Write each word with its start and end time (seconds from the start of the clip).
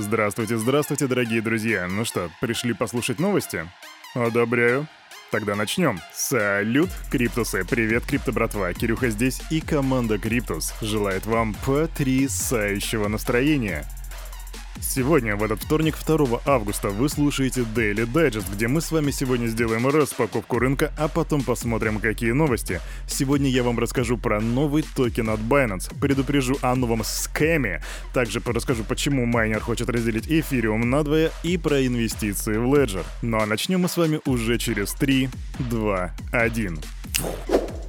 Здравствуйте, 0.00 0.56
здравствуйте, 0.56 1.08
дорогие 1.08 1.42
друзья. 1.42 1.88
Ну 1.88 2.04
что, 2.04 2.30
пришли 2.40 2.72
послушать 2.72 3.18
новости? 3.18 3.68
Одобряю. 4.14 4.86
Тогда 5.32 5.56
начнем. 5.56 5.98
Салют, 6.14 6.88
Криптусы. 7.10 7.64
Привет, 7.64 8.06
Крипто 8.06 8.30
братва. 8.32 8.72
Кирюха 8.72 9.10
здесь 9.10 9.42
и 9.50 9.60
команда 9.60 10.18
Криптус 10.18 10.72
желает 10.80 11.26
вам 11.26 11.52
потрясающего 11.66 13.08
настроения. 13.08 13.84
Сегодня, 14.80 15.36
в 15.36 15.42
этот 15.42 15.62
вторник, 15.62 15.96
2 16.06 16.40
августа, 16.46 16.90
вы 16.90 17.08
слушаете 17.08 17.62
Daily 17.62 18.06
Digest, 18.06 18.46
где 18.52 18.68
мы 18.68 18.80
с 18.80 18.90
вами 18.90 19.10
сегодня 19.10 19.46
сделаем 19.46 19.86
распаковку 19.86 20.58
рынка, 20.58 20.92
а 20.96 21.08
потом 21.08 21.42
посмотрим, 21.42 21.98
какие 21.98 22.32
новости. 22.32 22.80
Сегодня 23.06 23.48
я 23.48 23.62
вам 23.62 23.78
расскажу 23.78 24.16
про 24.16 24.40
новый 24.40 24.84
токен 24.96 25.30
от 25.30 25.40
Binance, 25.40 25.92
предупрежу 26.00 26.56
о 26.62 26.74
новом 26.74 27.02
скэме, 27.04 27.82
также 28.14 28.40
расскажу, 28.44 28.84
почему 28.84 29.26
майнер 29.26 29.60
хочет 29.60 29.88
разделить 29.88 30.28
эфириум 30.28 30.88
надвое 30.88 31.30
и 31.42 31.58
про 31.58 31.84
инвестиции 31.86 32.56
в 32.56 32.72
Ledger. 32.72 33.04
Ну 33.22 33.38
а 33.40 33.46
начнем 33.46 33.80
мы 33.80 33.88
с 33.88 33.96
вами 33.96 34.20
уже 34.24 34.58
через 34.58 34.92
3, 34.94 35.28
2, 35.58 36.10
1. 36.32 36.78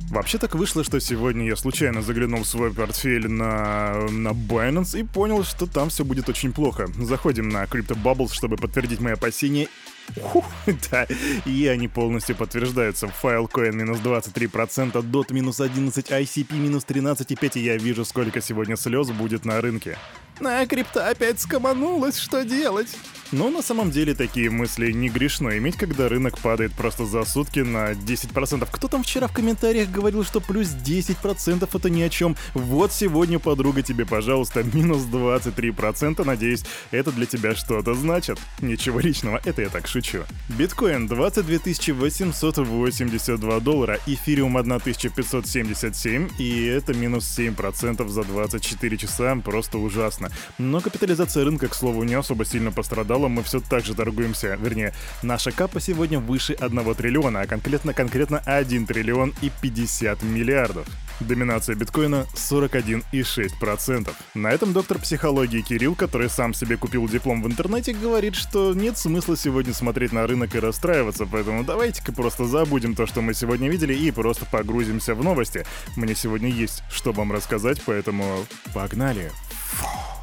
Вообще 0.10 0.40
так 0.40 0.56
вышло, 0.56 0.84
что 0.84 1.00
сегодня 1.00 1.46
я 1.46 1.56
случайно 1.56 2.02
заглянул 2.02 2.42
в 2.42 2.48
свой 2.48 2.74
портфель 2.74 3.30
на, 3.30 3.94
на 4.10 4.30
Binance 4.30 5.00
и 5.00 5.04
понял, 5.04 5.44
что 5.44 5.68
там 5.68 5.90
все 5.90 6.04
будет 6.04 6.28
очень 6.30 6.52
плохо. 6.52 6.88
Заходим 6.98 7.50
на 7.50 7.64
Crypto 7.66 7.96
Bubbles, 7.96 8.34
чтобы 8.34 8.58
подтвердить 8.58 9.02
мои 9.02 9.14
опасения. 9.14 9.68
Фух, 10.16 10.46
да, 10.92 11.06
и 11.46 11.68
они 11.68 11.88
полностью 11.88 12.36
подтверждаются. 12.36 13.12
Filecoin 13.22 13.74
минус 13.74 14.00
23%, 14.00 14.94
DOT 14.94 15.32
минус 15.32 15.62
11, 15.62 16.10
ICP 16.10 16.58
минус 16.58 16.86
13,5, 16.88 17.60
и 17.60 17.64
я 17.64 17.78
вижу, 17.78 18.04
сколько 18.04 18.42
сегодня 18.42 18.78
слез 18.78 19.12
будет 19.12 19.46
на 19.46 19.62
рынке. 19.62 19.96
А 20.44 20.66
крипта 20.66 21.08
опять 21.10 21.40
скоманулась, 21.40 22.18
что 22.18 22.44
делать? 22.44 22.96
Но 23.32 23.52
на 23.52 23.62
самом 23.62 23.92
деле 23.92 24.16
такие 24.16 24.50
мысли 24.50 24.92
не 24.92 25.08
грешно 25.08 25.56
иметь, 25.60 25.78
когда 25.78 26.10
рынок 26.10 26.40
падает 26.40 26.74
просто 26.74 27.06
за 27.06 27.24
сутки 27.26 27.60
на 27.60 27.92
10%. 27.92 28.68
Кто 28.72 28.88
там 28.88 29.04
вчера 29.04 29.28
в 29.28 29.34
комментариях 29.34 29.92
говорил, 29.92 30.24
что 30.24 30.40
плюс 30.40 30.70
10% 30.70 31.70
это 31.72 31.90
ни 31.92 32.02
о 32.02 32.10
чем? 32.10 32.36
Вот 32.56 32.92
сегодня, 32.92 33.38
подруга, 33.38 33.84
тебе, 33.84 34.08
пожалуйста, 34.08 34.64
минус 34.64 35.04
23%. 35.04 36.26
Надеюсь, 36.26 36.64
это 36.90 37.12
для 37.12 37.28
тебя 37.28 37.54
что-то 37.54 37.94
значит. 37.94 38.40
Ничего 38.62 39.00
личного, 39.00 39.40
это 39.46 39.62
я 39.62 39.70
так 39.70 39.88
шучу. 39.88 40.24
Биткоин 40.58 41.08
22 41.08 41.60
882 41.94 43.60
доллара, 43.60 44.00
эфириум 44.08 44.58
1577, 44.58 46.30
и 46.40 46.66
это 46.66 46.96
минус 46.96 47.38
7% 47.38 48.08
за 48.08 48.24
24 48.24 48.98
часа. 48.98 49.36
Просто 49.44 49.78
ужасно. 49.78 50.32
Но 50.58 50.82
капитализация 50.82 51.46
рынка, 51.46 51.68
к 51.68 51.76
слову, 51.76 52.04
не 52.04 52.16
особо 52.16 52.44
сильно 52.44 52.72
пострадала 52.72 53.19
целом 53.20 53.34
мы 53.34 53.44
все 53.44 53.60
так 53.60 53.84
же 53.84 53.96
торгуемся, 53.96 54.58
вернее, 54.62 54.94
наша 55.24 55.52
капа 55.52 55.82
сегодня 55.82 56.20
выше 56.20 56.54
1 56.54 56.96
триллиона, 56.96 57.42
а 57.42 57.48
конкретно 57.48 57.94
конкретно 57.94 58.40
1 58.46 58.86
триллион 58.86 59.34
и 59.42 59.52
50 59.62 60.24
миллиардов. 60.24 60.88
Доминация 61.20 61.76
биткоина 61.76 62.26
41,6%. 62.34 64.10
На 64.36 64.52
этом 64.52 64.72
доктор 64.72 65.00
психологии 65.00 65.60
Кирилл, 65.60 65.96
который 65.96 66.30
сам 66.30 66.54
себе 66.54 66.78
купил 66.78 67.10
диплом 67.10 67.44
в 67.44 67.48
интернете, 67.48 67.92
говорит, 67.92 68.36
что 68.36 68.74
нет 68.74 68.98
смысла 68.98 69.36
сегодня 69.36 69.74
смотреть 69.74 70.14
на 70.14 70.26
рынок 70.26 70.56
и 70.56 70.60
расстраиваться, 70.60 71.26
поэтому 71.26 71.66
давайте-ка 71.66 72.14
просто 72.14 72.46
забудем 72.46 72.96
то, 72.96 73.06
что 73.06 73.22
мы 73.22 73.34
сегодня 73.34 73.70
видели, 73.70 73.94
и 73.94 74.12
просто 74.12 74.46
погрузимся 74.46 75.14
в 75.14 75.24
новости. 75.26 75.66
Мне 75.98 76.16
сегодня 76.16 76.50
есть 76.50 76.84
что 76.90 77.12
вам 77.12 77.34
рассказать, 77.34 77.82
поэтому 77.86 78.46
погнали. 78.74 79.30
Фу. 79.74 80.19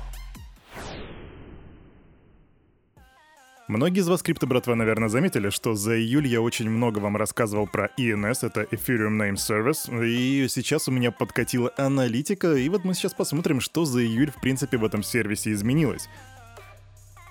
Многие 3.68 3.98
из 3.98 4.08
вас, 4.08 4.22
крипто 4.22 4.46
братва, 4.46 4.76
наверное, 4.76 5.08
заметили, 5.08 5.50
что 5.50 5.74
за 5.74 5.98
июль 5.98 6.28
я 6.28 6.40
очень 6.40 6.70
много 6.70 7.00
вам 7.00 7.16
рассказывал 7.16 7.66
про 7.66 7.90
ENS, 7.98 8.46
это 8.46 8.62
Ethereum 8.62 9.18
Name 9.18 9.34
Service, 9.34 10.06
и 10.06 10.46
сейчас 10.48 10.86
у 10.86 10.92
меня 10.92 11.10
подкатила 11.10 11.72
аналитика, 11.76 12.54
и 12.54 12.68
вот 12.68 12.84
мы 12.84 12.94
сейчас 12.94 13.12
посмотрим, 13.12 13.60
что 13.60 13.84
за 13.84 14.04
июль, 14.04 14.30
в 14.30 14.40
принципе, 14.40 14.76
в 14.76 14.84
этом 14.84 15.02
сервисе 15.02 15.50
изменилось. 15.50 16.08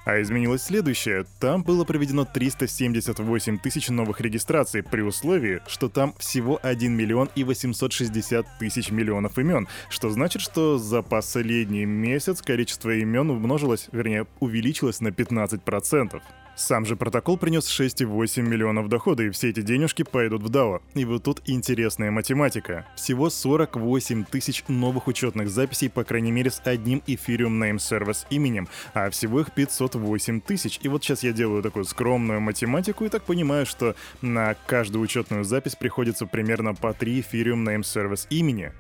А 0.06 0.22
изменилось 0.22 0.64
следующее. 0.64 1.26
Там 1.40 1.64
было 1.64 1.84
проведено 1.84 2.26
378 2.26 3.58
тысяч 3.58 3.90
новых 3.90 4.22
регистраций 4.22 4.84
при 4.84 5.02
условии, 5.02 5.62
что 5.68 5.90
там 5.90 6.14
всего 6.20 6.60
1 6.62 6.94
миллион 6.94 7.30
и 7.36 7.44
860 7.44 8.46
тысяч 8.60 8.92
миллионов 8.92 9.40
имен. 9.40 9.68
Что 9.90 10.12
значит, 10.12 10.44
что 10.44 10.78
за 10.78 11.02
последний 11.02 11.86
месяц 11.86 12.44
количество 12.44 12.92
имен 12.92 13.32
умножилось, 13.32 13.88
вернее, 13.92 14.28
увеличилось 14.40 15.02
на 15.02 15.08
15%. 15.08 16.22
Сам 16.56 16.86
же 16.86 16.96
протокол 16.96 17.38
принес 17.38 17.68
6,8 17.68 18.42
миллионов 18.42 18.88
дохода, 18.88 19.24
и 19.24 19.30
все 19.30 19.50
эти 19.50 19.62
денежки 19.62 20.04
пойдут 20.04 20.42
в 20.42 20.50
DAO. 20.50 20.82
И 20.94 21.04
вот 21.04 21.24
тут 21.24 21.42
интересная 21.46 22.12
математика. 22.12 22.86
Всего 22.96 23.30
48 23.30 24.24
тысяч 24.24 24.64
новых 24.70 25.08
учетных 25.08 25.50
записей, 25.50 25.90
по 25.90 26.06
крайней 26.06 26.32
мере, 26.32 26.50
с 26.50 26.62
одним 26.64 27.04
Ethereum 27.08 27.60
Name 27.60 27.78
Service 27.78 28.26
именем, 28.30 28.70
а 28.94 29.10
всего 29.10 29.42
их 29.42 29.52
508 29.52 30.40
тысяч. 30.40 30.80
И 30.82 30.88
вот 30.88 31.04
сейчас 31.04 31.24
я 31.24 31.34
делаю 31.34 31.62
такую 31.62 31.84
скромную 31.84 32.40
математику 32.40 33.04
и 33.04 33.10
так 33.10 33.24
понимаю, 33.24 33.66
что 33.66 33.96
на 34.22 34.56
каждую 34.66 35.04
учетную 35.04 35.44
запись 35.44 35.76
приходится 35.76 36.26
примерно 36.26 36.74
по 36.74 36.94
3 36.94 37.20
Ethereum 37.20 37.66
Name 37.66 37.82
Service 37.82 38.28
имени. 38.30 38.72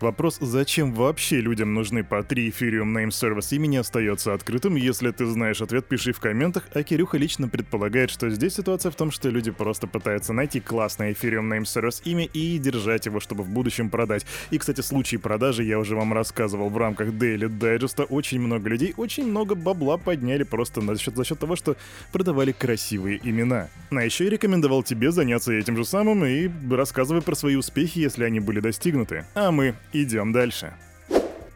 Вопрос, 0.00 0.38
зачем 0.40 0.94
вообще 0.94 1.42
людям 1.42 1.74
нужны 1.74 2.02
по 2.02 2.22
3 2.22 2.48
Ethereum 2.48 2.90
Name 2.94 3.08
Service 3.08 3.54
имени, 3.54 3.76
остается 3.76 4.32
открытым. 4.32 4.76
Если 4.76 5.10
ты 5.10 5.26
знаешь 5.26 5.60
ответ, 5.60 5.86
пиши 5.86 6.14
в 6.14 6.20
комментах, 6.20 6.68
а 6.72 6.82
Кирюха 6.82 7.18
лично 7.18 7.48
предполагает, 7.48 8.08
что 8.08 8.30
здесь 8.30 8.54
ситуация 8.54 8.90
в 8.90 8.96
том, 8.96 9.10
что 9.10 9.28
люди 9.28 9.50
просто 9.50 9.86
пытаются 9.86 10.32
найти 10.32 10.58
классное 10.58 11.12
Ethereum 11.12 11.50
Name 11.50 11.64
Service 11.64 12.00
имя 12.06 12.24
и 12.24 12.56
держать 12.56 13.04
его, 13.04 13.20
чтобы 13.20 13.44
в 13.44 13.50
будущем 13.50 13.90
продать. 13.90 14.24
И, 14.50 14.56
кстати, 14.56 14.80
случай 14.80 15.18
продажи 15.18 15.64
я 15.64 15.78
уже 15.78 15.94
вам 15.94 16.14
рассказывал 16.14 16.70
в 16.70 16.78
рамках 16.78 17.08
Daily 17.08 17.50
Digest. 17.50 18.06
Очень 18.06 18.40
много 18.40 18.70
людей, 18.70 18.94
очень 18.96 19.28
много 19.28 19.54
бабла 19.54 19.98
подняли 19.98 20.44
просто 20.44 20.80
за 20.80 20.98
счет, 20.98 21.14
за 21.14 21.24
счет 21.24 21.38
того, 21.38 21.56
что 21.56 21.76
продавали 22.10 22.52
красивые 22.52 23.20
имена. 23.22 23.68
А 23.90 24.02
еще 24.02 24.24
я 24.24 24.30
рекомендовал 24.30 24.82
тебе 24.82 25.12
заняться 25.12 25.52
этим 25.52 25.76
же 25.76 25.84
самым 25.84 26.24
и 26.24 26.48
рассказывай 26.70 27.20
про 27.20 27.34
свои 27.34 27.56
успехи, 27.56 27.98
если 27.98 28.24
они 28.24 28.40
были 28.40 28.60
достигнуты. 28.60 29.26
А 29.34 29.50
мы 29.50 29.74
Идем 29.92 30.32
дальше. 30.32 30.72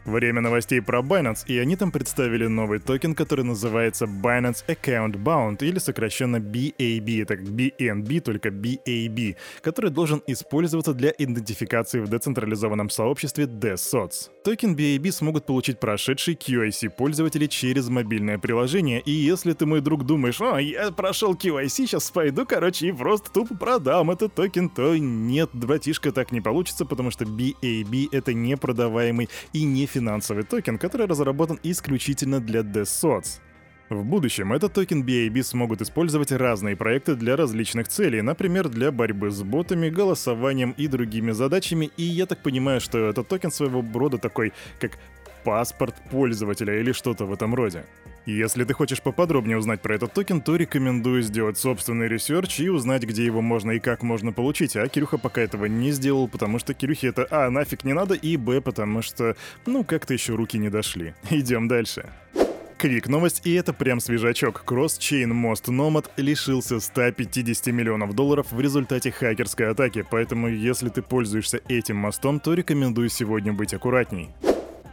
Время 0.05 0.41
новостей 0.41 0.83
про 0.83 0.99
Binance, 0.99 1.45
и 1.47 1.57
они 1.57 1.75
там 1.75 1.91
представили 1.91 2.45
новый 2.45 2.77
токен, 2.77 3.15
который 3.15 3.43
называется 3.43 4.05
Binance 4.05 4.63
Account 4.67 5.13
Bound, 5.13 5.65
или 5.65 5.79
сокращенно 5.79 6.37
BAB, 6.37 7.23
это 7.23 7.37
как 7.37 7.45
BNB, 7.47 8.19
только 8.19 8.49
BAB, 8.49 9.35
который 9.61 9.89
должен 9.89 10.21
использоваться 10.27 10.93
для 10.93 11.11
идентификации 11.17 12.01
в 12.01 12.07
децентрализованном 12.07 12.91
сообществе 12.91 13.45
DeSoc. 13.45 14.29
Токен 14.43 14.75
BAB 14.75 15.11
смогут 15.11 15.47
получить 15.47 15.79
прошедшие 15.79 16.37
KYC 16.37 16.91
пользователи 16.91 17.47
через 17.47 17.89
мобильное 17.89 18.37
приложение, 18.37 19.01
и 19.01 19.11
если 19.11 19.53
ты, 19.53 19.65
мой 19.65 19.81
друг, 19.81 20.05
думаешь, 20.05 20.39
о, 20.39 20.59
я 20.59 20.91
прошел 20.91 21.33
KYC, 21.33 21.67
сейчас 21.67 22.11
пойду, 22.11 22.45
короче, 22.45 22.89
и 22.89 22.91
просто 22.91 23.31
тупо 23.31 23.57
продам 23.57 24.11
этот 24.11 24.35
токен, 24.35 24.69
то 24.69 24.95
нет, 24.95 25.49
братишка, 25.53 26.11
так 26.11 26.31
не 26.31 26.41
получится, 26.41 26.85
потому 26.85 27.09
что 27.09 27.25
BAB— 27.25 28.09
это 28.11 28.35
непродаваемый 28.35 29.29
и 29.51 29.63
не 29.63 29.87
финансовый 29.95 30.43
токен, 30.43 30.77
который 30.77 31.07
разработан 31.07 31.59
исключительно 31.63 32.39
для 32.39 32.61
DeSoc. 32.61 33.39
В 33.89 34.03
будущем 34.03 34.51
этот 34.51 34.73
токен 34.73 35.03
BAB 35.03 35.43
смогут 35.43 35.81
использовать 35.81 36.31
разные 36.31 36.75
проекты 36.75 37.15
для 37.15 37.35
различных 37.35 37.87
целей, 37.87 38.21
например, 38.21 38.67
для 38.67 38.91
борьбы 38.91 39.29
с 39.29 39.41
ботами, 39.43 39.89
голосованием 39.89 40.71
и 40.71 40.87
другими 40.87 41.31
задачами, 41.31 41.91
и 41.97 42.03
я 42.03 42.25
так 42.25 42.39
понимаю, 42.43 42.81
что 42.81 42.97
этот 42.97 43.27
токен 43.27 43.51
своего 43.51 43.85
рода 43.93 44.17
такой, 44.17 44.51
как 44.81 44.91
паспорт 45.45 45.95
пользователя 46.11 46.79
или 46.79 46.91
что-то 46.91 47.25
в 47.25 47.31
этом 47.31 47.55
роде. 47.55 47.85
Если 48.25 48.63
ты 48.63 48.73
хочешь 48.73 49.01
поподробнее 49.01 49.57
узнать 49.57 49.81
про 49.81 49.95
этот 49.95 50.13
токен, 50.13 50.41
то 50.41 50.55
рекомендую 50.55 51.21
сделать 51.21 51.59
собственный 51.59 52.07
research 52.07 52.59
и 52.59 52.69
узнать, 52.69 53.03
где 53.03 53.23
его 53.23 53.41
можно 53.41 53.71
и 53.71 53.79
как 53.79 54.01
можно 54.01 54.33
получить. 54.33 54.75
А 54.75 54.87
Кирюха 54.87 55.19
пока 55.19 55.41
этого 55.41 55.65
не 55.65 55.91
сделал, 55.91 56.27
потому 56.27 56.57
что 56.57 56.73
Кирюхе 56.73 57.09
это 57.09 57.27
А, 57.29 57.51
нафиг 57.51 57.83
не 57.83 57.93
надо, 57.93 58.15
и 58.15 58.35
Б, 58.35 58.61
потому 58.61 59.03
что, 59.03 59.35
ну, 59.67 59.83
как-то 59.83 60.13
еще 60.13 60.33
руки 60.33 60.57
не 60.57 60.69
дошли. 60.69 61.13
Идем 61.29 61.67
дальше. 61.67 62.09
Квик 62.79 63.07
новость, 63.07 63.41
и 63.45 63.53
это 63.53 63.73
прям 63.73 63.99
свежачок. 63.99 64.63
Cross-chain 64.65 65.31
мост 65.31 65.69
Nomad 65.69 66.09
лишился 66.17 66.79
150 66.79 67.67
миллионов 67.67 68.13
долларов 68.15 68.51
в 68.51 68.59
результате 68.59 69.11
хакерской 69.11 69.69
атаки, 69.69 70.05
поэтому 70.09 70.49
если 70.49 70.89
ты 70.89 71.01
пользуешься 71.01 71.61
этим 71.67 71.97
мостом, 71.97 72.39
то 72.39 72.53
рекомендую 72.53 73.09
сегодня 73.09 73.53
быть 73.53 73.73
аккуратней. 73.73 74.31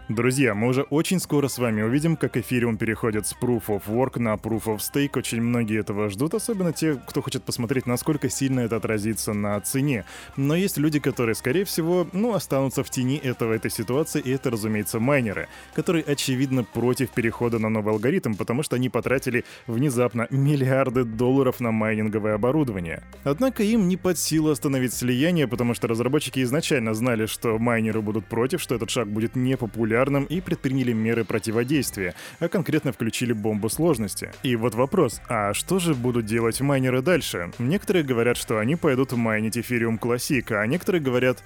Друзья, 0.09 0.53
мы 0.53 0.67
уже 0.67 0.83
очень 0.83 1.21
скоро 1.21 1.47
с 1.47 1.59
вами 1.59 1.81
увидим, 1.83 2.17
как 2.17 2.37
эфириум 2.37 2.77
переходит 2.77 3.25
с 3.25 3.37
Proof 3.41 3.67
of 3.69 3.83
Work 3.87 4.19
на 4.19 4.35
Proof 4.35 4.65
of 4.65 4.79
Stake. 4.79 5.17
Очень 5.17 5.43
многие 5.43 5.79
этого 5.79 6.11
ждут, 6.11 6.35
особенно 6.35 6.73
те, 6.73 7.01
кто 7.07 7.23
хочет 7.23 7.45
посмотреть, 7.45 7.87
насколько 7.87 8.29
сильно 8.29 8.61
это 8.61 8.77
отразится 8.77 9.33
на 9.33 9.61
цене. 9.61 10.05
Но 10.37 10.57
есть 10.57 10.77
люди, 10.77 10.99
которые, 10.99 11.37
скорее 11.37 11.65
всего, 11.65 12.09
ну, 12.13 12.35
останутся 12.35 12.83
в 12.83 12.91
тени 12.91 13.17
этого, 13.17 13.53
этой 13.53 13.71
ситуации, 13.71 14.21
и 14.21 14.31
это, 14.33 14.51
разумеется, 14.51 14.99
майнеры, 14.99 15.47
которые, 15.73 16.03
очевидно, 16.03 16.65
против 16.65 17.11
перехода 17.11 17.61
на 17.61 17.69
новый 17.69 17.95
алгоритм, 17.95 18.35
потому 18.35 18.65
что 18.65 18.75
они 18.75 18.89
потратили 18.89 19.45
внезапно 19.69 20.27
миллиарды 20.31 21.05
долларов 21.05 21.61
на 21.61 21.71
майнинговое 21.71 22.35
оборудование. 22.35 23.05
Однако 23.23 23.63
им 23.63 23.87
не 23.87 23.97
под 23.97 24.19
силу 24.19 24.51
остановить 24.51 24.95
слияние, 24.95 25.47
потому 25.47 25.75
что 25.75 25.87
разработчики 25.87 26.43
изначально 26.43 26.93
знали, 26.93 27.27
что 27.27 27.57
майнеры 27.61 28.03
будут 28.03 28.27
против, 28.27 28.61
что 28.61 28.75
этот 28.75 28.91
шаг 28.91 29.07
будет 29.07 29.37
непопулярен, 29.37 29.92
популярным 29.93 30.25
и 30.25 30.41
предприняли 30.41 30.93
меры 30.94 31.25
противодействия, 31.25 32.15
а 32.41 32.49
конкретно 32.49 32.93
включили 32.93 33.35
бомбу 33.35 33.69
сложности. 33.69 34.31
И 34.43 34.56
вот 34.56 34.75
вопрос, 34.75 35.21
а 35.29 35.53
что 35.53 35.79
же 35.79 35.94
будут 35.94 36.25
делать 36.25 36.61
майнеры 36.62 37.03
дальше? 37.03 37.50
Некоторые 37.59 38.03
говорят, 38.03 38.39
что 38.39 38.59
они 38.59 38.77
пойдут 38.77 39.12
майнить 39.12 39.59
эфириум 39.59 39.99
Classic, 40.03 40.50
а 40.55 40.67
некоторые 40.67 41.03
говорят, 41.03 41.44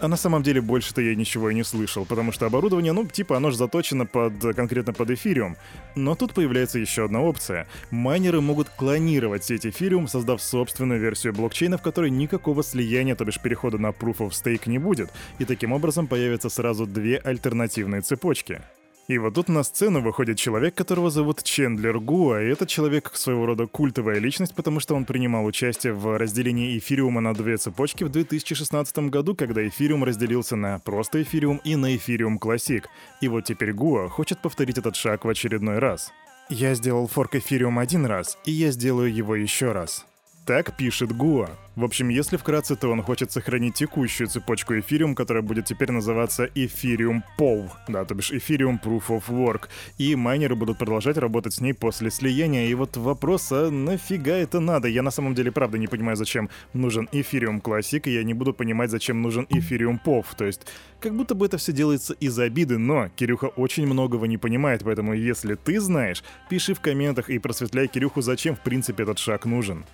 а 0.00 0.08
на 0.08 0.16
самом 0.16 0.42
деле 0.42 0.60
больше-то 0.60 1.00
я 1.00 1.14
ничего 1.14 1.50
и 1.50 1.54
не 1.54 1.64
слышал, 1.64 2.04
потому 2.04 2.32
что 2.32 2.46
оборудование, 2.46 2.92
ну, 2.92 3.06
типа, 3.06 3.36
оно 3.36 3.50
же 3.50 3.56
заточено 3.56 4.06
под, 4.06 4.54
конкретно 4.54 4.92
под 4.92 5.10
эфириум. 5.10 5.56
Но 5.94 6.14
тут 6.14 6.34
появляется 6.34 6.78
еще 6.78 7.04
одна 7.04 7.20
опция. 7.20 7.66
Майнеры 7.90 8.40
могут 8.40 8.68
клонировать 8.68 9.44
сеть 9.44 9.66
эфириум, 9.66 10.08
создав 10.08 10.42
собственную 10.42 11.00
версию 11.00 11.32
блокчейна, 11.32 11.78
в 11.78 11.82
которой 11.82 12.10
никакого 12.10 12.62
слияния, 12.62 13.14
то 13.14 13.24
бишь 13.24 13.40
перехода 13.40 13.78
на 13.78 13.88
Proof 13.88 14.18
of 14.18 14.30
Stake 14.30 14.68
не 14.68 14.78
будет. 14.78 15.10
И 15.38 15.44
таким 15.44 15.72
образом 15.72 16.06
появятся 16.06 16.48
сразу 16.48 16.86
две 16.86 17.18
альтернативные 17.18 18.00
цепочки. 18.00 18.60
И 19.06 19.18
вот 19.18 19.34
тут 19.34 19.48
на 19.48 19.62
сцену 19.64 20.00
выходит 20.00 20.38
человек, 20.38 20.74
которого 20.74 21.10
зовут 21.10 21.42
Чендлер 21.42 21.98
Гуа, 21.98 22.40
и 22.40 22.48
этот 22.48 22.70
человек 22.70 23.10
своего 23.14 23.44
рода 23.44 23.66
культовая 23.66 24.18
личность, 24.18 24.54
потому 24.54 24.80
что 24.80 24.94
он 24.94 25.04
принимал 25.04 25.44
участие 25.44 25.92
в 25.92 26.18
разделении 26.18 26.78
эфириума 26.78 27.20
на 27.20 27.34
две 27.34 27.58
цепочки 27.58 28.04
в 28.04 28.08
2016 28.08 29.10
году, 29.10 29.34
когда 29.34 29.66
эфириум 29.66 30.04
разделился 30.04 30.56
на 30.56 30.78
просто 30.78 31.22
эфириум 31.22 31.60
и 31.64 31.76
на 31.76 31.94
эфириум 31.94 32.38
классик. 32.38 32.88
И 33.20 33.28
вот 33.28 33.44
теперь 33.44 33.74
Гуа 33.74 34.08
хочет 34.08 34.40
повторить 34.40 34.78
этот 34.78 34.96
шаг 34.96 35.26
в 35.26 35.28
очередной 35.28 35.80
раз. 35.80 36.10
Я 36.48 36.74
сделал 36.74 37.06
форк 37.06 37.34
эфириум 37.34 37.78
один 37.78 38.06
раз, 38.06 38.38
и 38.46 38.52
я 38.52 38.70
сделаю 38.70 39.14
его 39.14 39.36
еще 39.36 39.72
раз. 39.72 40.06
Так 40.46 40.76
пишет 40.76 41.16
Гуа. 41.16 41.48
В 41.74 41.84
общем, 41.84 42.10
если 42.10 42.36
вкратце, 42.36 42.76
то 42.76 42.90
он 42.90 43.02
хочет 43.02 43.32
сохранить 43.32 43.76
текущую 43.76 44.28
цепочку 44.28 44.78
эфириум, 44.78 45.14
которая 45.14 45.42
будет 45.42 45.64
теперь 45.64 45.90
называться 45.90 46.50
эфириум 46.54 47.24
POW, 47.38 47.70
да, 47.88 48.04
то 48.04 48.14
бишь 48.14 48.30
эфириум 48.30 48.78
Proof 48.84 49.08
of 49.08 49.24
Work, 49.30 49.68
и 49.96 50.14
майнеры 50.14 50.54
будут 50.54 50.76
продолжать 50.76 51.16
работать 51.16 51.54
с 51.54 51.62
ней 51.62 51.72
после 51.72 52.10
слияния. 52.10 52.66
И 52.66 52.74
вот 52.74 52.98
вопрос, 52.98 53.50
а 53.52 53.70
нафига 53.70 54.36
это 54.36 54.60
надо? 54.60 54.86
Я 54.86 55.02
на 55.02 55.10
самом 55.10 55.34
деле 55.34 55.50
правда 55.50 55.78
не 55.78 55.86
понимаю, 55.86 56.16
зачем 56.16 56.50
нужен 56.74 57.08
эфириум 57.10 57.60
Classic, 57.60 58.02
и 58.04 58.12
я 58.12 58.22
не 58.22 58.34
буду 58.34 58.52
понимать, 58.52 58.90
зачем 58.90 59.22
нужен 59.22 59.46
эфириум 59.48 59.98
POW. 60.04 60.26
То 60.36 60.44
есть, 60.44 60.66
как 61.00 61.16
будто 61.16 61.34
бы 61.34 61.46
это 61.46 61.56
все 61.56 61.72
делается 61.72 62.12
из 62.20 62.38
обиды, 62.38 62.76
но 62.76 63.08
Кирюха 63.16 63.46
очень 63.46 63.86
многого 63.86 64.26
не 64.26 64.36
понимает, 64.36 64.82
поэтому 64.84 65.14
если 65.14 65.54
ты 65.54 65.80
знаешь, 65.80 66.22
пиши 66.50 66.74
в 66.74 66.80
комментах 66.80 67.30
и 67.30 67.38
просветляй 67.38 67.88
Кирюху, 67.88 68.20
зачем 68.20 68.54
в 68.54 68.60
принципе 68.60 69.04
этот 69.04 69.18
шаг 69.18 69.46
нужен. 69.46 69.86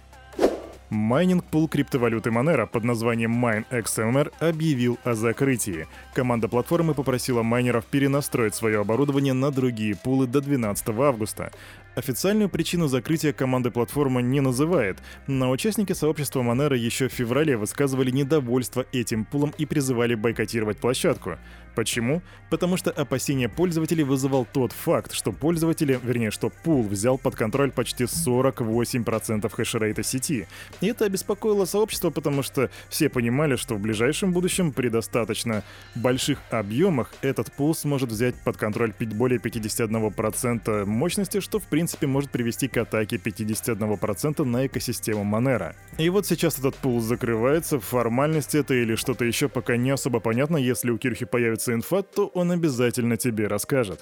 Майнинг-пул 0.90 1.68
криптовалюты 1.68 2.30
Monero 2.30 2.66
под 2.66 2.82
названием 2.82 3.44
MineXMR 3.44 4.32
объявил 4.40 4.98
о 5.04 5.14
закрытии. 5.14 5.86
Команда 6.14 6.48
платформы 6.48 6.94
попросила 6.94 7.44
майнеров 7.44 7.86
перенастроить 7.86 8.56
свое 8.56 8.80
оборудование 8.80 9.32
на 9.32 9.52
другие 9.52 9.94
пулы 9.94 10.26
до 10.26 10.40
12 10.40 10.88
августа. 10.88 11.52
Официальную 11.94 12.48
причину 12.48 12.88
закрытия 12.88 13.32
команды 13.32 13.70
платформа 13.70 14.20
не 14.20 14.40
называет, 14.40 14.98
но 15.26 15.50
участники 15.50 15.92
сообщества 15.92 16.40
Monero 16.40 16.76
еще 16.76 17.08
в 17.08 17.12
феврале 17.12 17.56
высказывали 17.56 18.10
недовольство 18.10 18.84
этим 18.92 19.24
пулом 19.24 19.52
и 19.58 19.66
призывали 19.66 20.14
бойкотировать 20.14 20.78
площадку. 20.78 21.36
Почему? 21.74 22.22
Потому 22.48 22.76
что 22.76 22.90
опасения 22.90 23.48
пользователей 23.48 24.04
вызывал 24.04 24.46
тот 24.50 24.72
факт, 24.72 25.12
что 25.12 25.32
пользователи, 25.32 25.98
вернее, 26.02 26.30
что 26.30 26.50
пул 26.50 26.82
взял 26.82 27.16
под 27.16 27.36
контроль 27.36 27.70
почти 27.70 28.04
48% 28.04 29.52
хешрейта 29.54 30.02
сети. 30.02 30.46
И 30.80 30.86
это 30.86 31.04
обеспокоило 31.04 31.64
сообщество, 31.64 32.10
потому 32.10 32.42
что 32.42 32.70
все 32.88 33.08
понимали, 33.08 33.56
что 33.56 33.74
в 33.74 33.80
ближайшем 33.80 34.32
будущем 34.32 34.72
при 34.72 34.88
достаточно 34.88 35.62
больших 35.94 36.38
объемах 36.50 37.12
этот 37.22 37.52
пул 37.52 37.74
сможет 37.74 38.10
взять 38.10 38.34
под 38.44 38.56
контроль 38.56 38.92
более 38.98 39.38
51% 39.38 40.84
мощности, 40.86 41.40
что 41.40 41.58
в 41.58 41.64
принципе 41.64 42.06
может 42.06 42.30
привести 42.30 42.68
к 42.68 42.76
атаке 42.76 43.16
51% 43.16 44.44
на 44.44 44.66
экосистему 44.66 45.24
Monero. 45.24 45.74
И 45.98 46.08
вот 46.08 46.26
сейчас 46.26 46.58
этот 46.58 46.76
пул 46.76 47.00
закрывается, 47.00 47.80
формальность 47.80 48.54
это 48.54 48.74
или 48.74 48.94
что-то 48.94 49.24
еще 49.24 49.48
пока 49.48 49.76
не 49.76 49.90
особо 49.90 50.20
понятно, 50.20 50.56
если 50.56 50.90
у 50.90 50.98
Кирхи 50.98 51.24
появится 51.24 51.72
инфа, 51.72 52.02
то 52.02 52.26
он 52.28 52.50
обязательно 52.52 53.16
тебе 53.16 53.46
расскажет. 53.46 54.00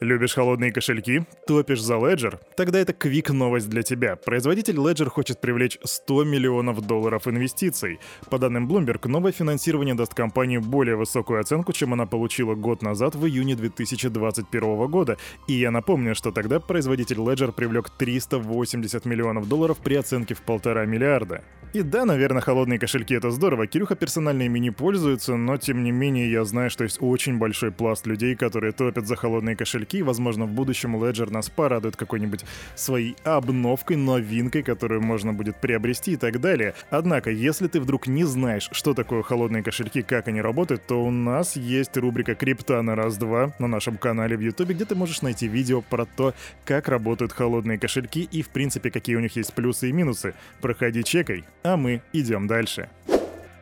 Любишь 0.00 0.32
холодные 0.32 0.72
кошельки? 0.72 1.26
Топишь 1.46 1.82
за 1.82 1.96
Ledger? 1.96 2.40
Тогда 2.56 2.78
это 2.78 2.94
квик 2.94 3.28
новость 3.28 3.68
для 3.68 3.82
тебя. 3.82 4.16
Производитель 4.16 4.76
Ledger 4.76 5.10
хочет 5.10 5.42
привлечь 5.42 5.78
100 5.84 6.24
миллионов 6.24 6.80
долларов 6.86 7.28
инвестиций. 7.28 8.00
По 8.30 8.38
данным 8.38 8.66
Bloomberg, 8.66 9.06
новое 9.08 9.32
финансирование 9.32 9.94
даст 9.94 10.14
компании 10.14 10.56
более 10.56 10.96
высокую 10.96 11.38
оценку, 11.38 11.74
чем 11.74 11.92
она 11.92 12.06
получила 12.06 12.54
год 12.54 12.80
назад 12.80 13.14
в 13.14 13.26
июне 13.26 13.56
2021 13.56 14.86
года. 14.86 15.18
И 15.46 15.52
я 15.52 15.70
напомню, 15.70 16.14
что 16.14 16.32
тогда 16.32 16.60
производитель 16.60 17.18
Ledger 17.18 17.52
привлек 17.52 17.90
380 17.90 19.04
миллионов 19.04 19.48
долларов 19.48 19.76
при 19.84 19.96
оценке 19.96 20.32
в 20.32 20.40
полтора 20.40 20.86
миллиарда. 20.86 21.44
И 21.74 21.82
да, 21.82 22.04
наверное, 22.04 22.40
холодные 22.40 22.78
кошельки 22.78 23.14
это 23.14 23.30
здорово. 23.30 23.66
Кирюха 23.66 23.94
персонально 23.94 24.42
ими 24.42 24.58
не 24.58 24.70
пользуется, 24.70 25.36
но 25.36 25.56
тем 25.56 25.84
не 25.84 25.92
менее 25.92 26.30
я 26.30 26.44
знаю, 26.44 26.70
что 26.70 26.84
есть 26.84 26.98
очень 27.00 27.38
большой 27.38 27.70
пласт 27.70 28.06
людей, 28.06 28.34
которые 28.34 28.72
топят 28.72 29.06
за 29.06 29.14
холодные 29.14 29.54
кошельки 29.54 29.89
кошельки. 29.90 30.02
Возможно, 30.02 30.46
в 30.46 30.52
будущем 30.52 30.96
Ledger 30.96 31.30
нас 31.30 31.48
порадует 31.48 31.96
какой-нибудь 31.96 32.44
своей 32.74 33.16
обновкой, 33.24 33.96
новинкой, 33.96 34.62
которую 34.62 35.02
можно 35.02 35.32
будет 35.32 35.56
приобрести 35.60 36.12
и 36.12 36.16
так 36.16 36.40
далее. 36.40 36.74
Однако, 36.90 37.30
если 37.30 37.68
ты 37.68 37.80
вдруг 37.80 38.06
не 38.08 38.24
знаешь, 38.24 38.68
что 38.72 38.94
такое 38.94 39.22
холодные 39.22 39.62
кошельки, 39.62 40.02
как 40.02 40.28
они 40.28 40.40
работают, 40.40 40.86
то 40.86 41.04
у 41.04 41.10
нас 41.10 41.56
есть 41.56 41.96
рубрика 41.96 42.34
«Крипта 42.34 42.82
на 42.82 42.94
раз-два» 42.94 43.52
на 43.58 43.66
нашем 43.66 43.96
канале 43.96 44.36
в 44.36 44.40
YouTube, 44.40 44.70
где 44.70 44.84
ты 44.84 44.94
можешь 44.94 45.22
найти 45.22 45.48
видео 45.48 45.82
про 45.82 46.04
то, 46.04 46.32
как 46.64 46.88
работают 46.88 47.32
холодные 47.32 47.78
кошельки 47.78 48.28
и, 48.32 48.42
в 48.42 48.48
принципе, 48.48 48.90
какие 48.90 49.16
у 49.16 49.20
них 49.20 49.36
есть 49.36 49.52
плюсы 49.54 49.88
и 49.88 49.92
минусы. 49.92 50.34
Проходи, 50.60 51.02
чекай, 51.02 51.44
а 51.62 51.76
мы 51.76 52.00
идем 52.12 52.46
дальше. 52.46 52.88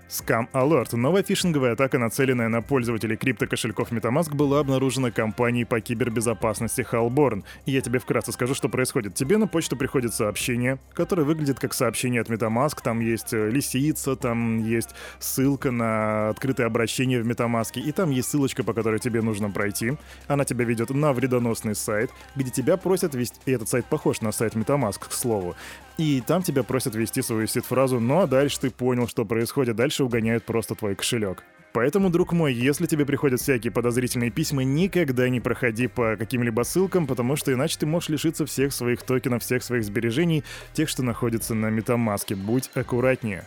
Scam 0.09 0.49
Alert. 0.53 0.97
Новая 0.97 1.23
фишинговая 1.23 1.73
атака, 1.73 1.99
нацеленная 1.99 2.49
на 2.49 2.63
пользователей 2.63 3.17
криптокошельков 3.17 3.93
MetaMask, 3.93 4.35
была 4.35 4.61
обнаружена 4.61 5.11
компанией 5.11 5.67
по 5.67 5.81
кибербезопасности 5.81 6.87
Halborn. 6.91 7.45
Я 7.67 7.83
тебе 7.83 7.99
вкратце 7.99 8.33
скажу, 8.33 8.55
что 8.55 8.69
происходит. 8.71 9.15
Тебе 9.15 9.37
на 9.37 9.47
почту 9.47 9.77
приходит 9.77 10.15
сообщение, 10.15 10.79
которое 10.95 11.25
выглядит 11.25 11.61
как 11.61 11.75
сообщение 11.75 12.23
от 12.23 12.31
MetaMask. 12.31 12.79
Там 12.83 13.01
есть 13.01 13.35
э, 13.35 13.51
лисица, 13.51 14.17
там 14.17 14.65
есть 14.65 14.95
ссылка 15.19 15.71
на 15.71 16.31
открытое 16.31 16.67
обращение 16.67 17.23
в 17.23 17.29
MetaMask, 17.29 17.79
и 17.79 17.93
там 17.93 18.11
есть 18.11 18.31
ссылочка, 18.31 18.65
по 18.65 18.73
которой 18.73 19.01
тебе 19.01 19.21
нужно 19.21 19.51
пройти. 19.51 19.99
Она 20.27 20.45
тебя 20.45 20.65
ведет 20.65 20.89
на 20.91 21.13
вредоносный 21.13 21.75
сайт, 21.75 22.11
где 22.35 22.51
тебя 22.51 22.79
просят 22.79 23.15
вести... 23.15 23.39
И 23.45 23.53
этот 23.53 23.69
сайт 23.69 23.85
похож 23.85 24.23
на 24.23 24.33
сайт 24.33 24.55
MetaMask, 24.55 25.09
к 25.09 25.13
слову. 25.13 25.55
И 25.99 26.23
там 26.25 26.43
тебя 26.43 26.63
просят 26.63 26.95
ввести 26.95 27.23
свою 27.23 27.49
сид-фразу, 27.49 27.99
ну 27.99 28.21
а 28.21 28.29
дальше 28.29 28.61
ты 28.61 28.71
понял, 28.71 29.09
что 29.09 29.25
происходит. 29.25 29.75
Дальше 29.75 30.05
угоняют 30.05 30.45
просто 30.45 30.77
твой 30.77 30.95
кошелек. 30.95 31.43
Поэтому, 31.73 32.09
друг 32.09 32.33
мой, 32.33 32.55
если 32.55 32.87
тебе 32.87 33.05
приходят 33.05 33.41
всякие 33.41 33.73
подозрительные 33.73 34.31
письма, 34.31 34.63
никогда 34.63 35.29
не 35.29 35.41
проходи 35.41 35.89
по 35.89 36.17
каким-либо 36.17 36.63
ссылкам, 36.63 37.07
потому 37.09 37.35
что 37.35 37.53
иначе 37.53 37.79
ты 37.81 37.87
можешь 37.87 38.09
лишиться 38.11 38.47
всех 38.47 38.73
своих 38.73 39.03
токенов, 39.03 39.43
всех 39.43 39.63
своих 39.63 39.85
сбережений, 39.85 40.45
тех, 40.73 40.89
что 40.89 41.03
находятся 41.03 41.55
на 41.55 41.69
метамаске. 41.69 42.37
Будь 42.37 42.71
аккуратнее. 42.75 43.45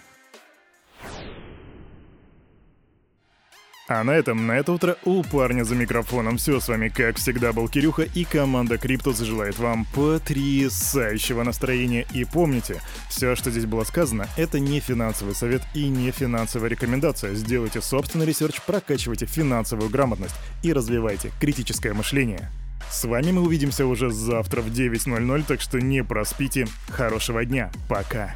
А 3.94 4.06
на 4.06 4.12
этом, 4.12 4.48
на 4.48 4.54
это 4.54 4.72
утро 4.72 4.96
у 5.04 5.22
парня 5.22 5.66
за 5.66 5.76
микрофоном 5.76 6.38
все 6.38 6.62
с 6.62 6.70
вами, 6.70 6.88
как 6.88 7.18
всегда, 7.18 7.52
был 7.52 7.68
Кирюха 7.68 8.04
и 8.04 8.24
команда 8.24 8.78
Криптус 8.78 9.20
желает 9.20 9.60
вам 9.60 9.84
потрясающего 9.94 11.44
настроения. 11.44 12.08
И 12.14 12.24
помните, 12.24 12.82
все, 13.10 13.36
что 13.36 13.52
здесь 13.52 13.66
было 13.66 13.84
сказано, 13.84 14.30
это 14.38 14.62
не 14.62 14.80
финансовый 14.80 15.36
совет 15.36 15.62
и 15.74 15.90
не 15.90 16.12
финансовая 16.12 16.70
рекомендация. 16.70 17.34
Сделайте 17.34 17.82
собственный 17.82 18.26
research, 18.26 18.62
прокачивайте 18.66 19.26
финансовую 19.26 19.90
грамотность 19.90 20.36
и 20.64 20.72
развивайте 20.72 21.34
критическое 21.42 21.92
мышление. 21.94 22.50
С 22.90 23.04
вами 23.04 23.32
мы 23.32 23.42
увидимся 23.42 23.86
уже 23.86 24.10
завтра 24.10 24.62
в 24.62 24.68
9.00, 24.68 25.44
так 25.46 25.60
что 25.60 25.82
не 25.82 26.02
проспите. 26.02 26.66
Хорошего 26.92 27.44
дня. 27.44 27.70
Пока. 27.90 28.36